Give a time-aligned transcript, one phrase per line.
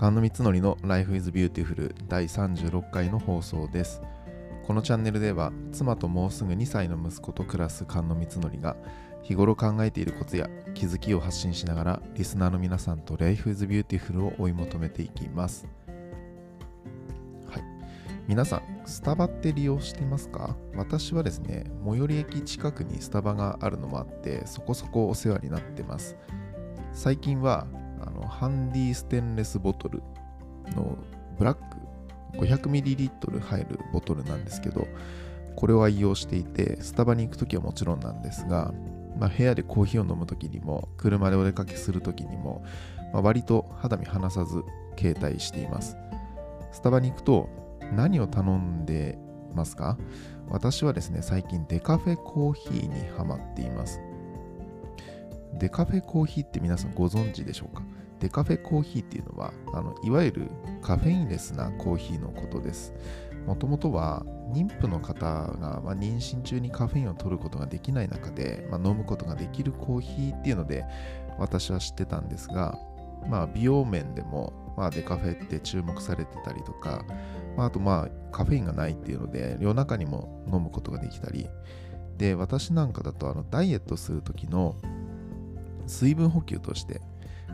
[0.00, 4.00] 菅野光則の Life is Beautiful 第36回の放送です。
[4.66, 8.76] このチャンネルでは妻ともうすぐ2歳の息子と暮らす菅野光則が
[9.22, 15.68] 日頃考えていることや気づきを発信しながらリスナーの皆さんと Life is Beautiful を追い求めていきます。
[17.50, 17.62] はい。
[18.26, 20.56] 皆さんスタバって利用していますか？
[20.76, 26.16] 私はですね最寄り駅近くにスタバがあるのもあってそこそこお世話になってます。
[26.94, 27.66] 最近は
[28.40, 30.02] ハンディステンレスボトル
[30.74, 30.96] の
[31.38, 31.76] ブラック
[32.38, 34.88] 500ml 入るボトルなんですけど
[35.56, 38.72] これを愛用していてスタバに行く時はもちろんなんですが、
[39.18, 42.64] まあ、部屋でコーヒーを飲む時にも車でお出かけする時にも、
[43.12, 44.64] まあ、割と肌身離さず
[44.98, 45.98] 携帯しています。
[46.72, 47.50] スタバに行くと
[47.94, 49.18] 何を頼んで
[49.52, 49.98] ますか？
[50.48, 54.00] 私はですね最近デカフェコーヒーにハマっています。
[55.58, 57.82] デカフェコーヒーって皆さんご存知でしょうか？
[58.20, 60.50] デカフェコーヒーっていうのはあのいわゆる
[60.82, 62.94] カフェインレスなコーヒーのことです。
[63.46, 70.84] もともとは妊婦の方が、まあ、妊娠中にカフェインを取ることができない中で、まあ、飲むことができるコーヒーっていうので
[71.38, 72.78] 私は知ってたんですが、
[73.28, 77.04] まあ、美容面でも、まあ、デカフェって注目されてたりとか、
[77.56, 81.48] まあ、あとまあカフェインがないっていうので夜中にも飲むことができたり。
[82.18, 84.76] で私なんかだとあのダイエットする時の
[85.86, 87.00] 水分補給として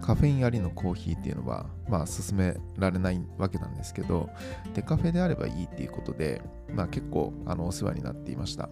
[0.00, 4.30] カフェインありのコーヒーっていうのは、まあ、勧められないわけなんですけど、
[4.74, 8.68] デカフェであればいいっていうことで、まあ、結構あのお世話になっていました。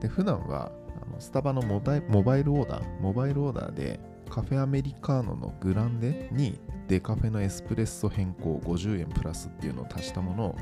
[0.00, 2.00] で、普段はあのスタバのモバイ
[2.44, 10.56] ルオーダー、モバイルオーダーでカフェアメリカーノのグランデにデカフェのエスプレッソ変更50円プラスっていうのを足したものを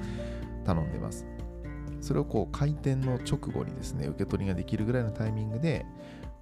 [0.65, 1.27] 頼んでます。
[2.01, 5.85] それをこう開店の直後にですね、受け取りができるぐらいのタイミングで、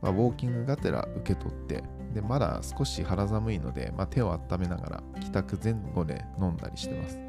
[0.03, 1.83] まあ、ウォーキングがてら受け取って
[2.17, 7.21] でまだ少し肌寒いので、まあ、手を温めながら帰宅前後で飲んだりしてます。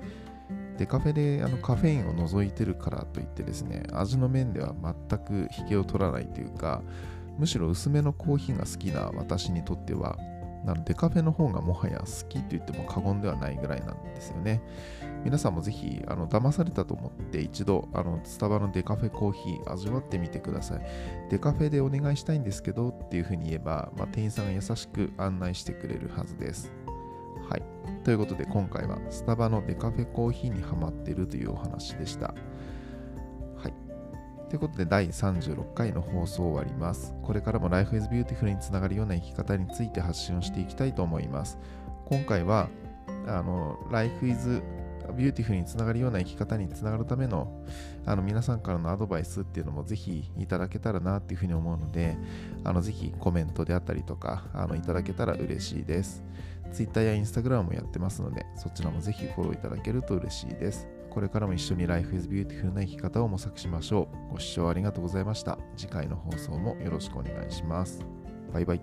[0.78, 4.74] でカフェであのカフェインを除いてるからといってですね味の面では
[5.10, 6.84] 全く引けを取らないというか
[7.38, 10.18] むしろ薄めのコーヒーが好きな私にとっては
[10.66, 14.62] なのでカフェの方がもはや好きと言っても過言ではないぐらいなんですよね。
[15.24, 20.82] 皆さんもぜひ、あの騙されたと思って一度、あのスタバのデカフェコーヒー味わってみてください。
[21.30, 26.74] デカフェでお願いしたいんですけどっていうふうに言えば、まあ、店員さんが優しく案内してくれるはずです。
[27.50, 27.64] はい。
[28.04, 32.34] ということで今回はスタバのデカフェコーヒーにハマっているというお話でした。
[34.50, 37.14] ということで第36回の放送終わります。
[37.22, 41.58] これからも Life is Beautiful につながるような生き方について発信をしていきたいと思います。
[42.06, 42.70] 今回は
[43.28, 44.62] あの Life is
[45.18, 47.62] Beautiful につながるような生き方につながるための
[48.06, 52.18] あの皆さんからのアドバイスっていうのもぜひいただけたらなっていうふうに思うので
[52.64, 56.24] あのぜひコメントであったりとかあのいただけたら嬉しいです。
[56.72, 60.88] Twitter や Instagram もやってますのでそちらもぜひフォローいただけると嬉しいです。
[61.18, 64.34] これからも一緒に Life is Beautiful な生き方を模索しましょう。
[64.34, 65.58] ご視聴ありがとうございました。
[65.76, 68.06] 次回の放送もよろしくお願いします。
[68.54, 68.82] バイバイ。